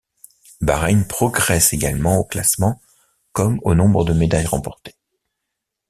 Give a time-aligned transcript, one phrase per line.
[0.61, 2.81] Bahreïn progresse également au classement
[3.33, 4.95] comme au nombre de médailles remportées.